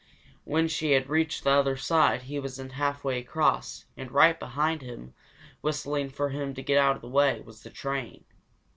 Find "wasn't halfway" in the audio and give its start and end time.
2.39-3.19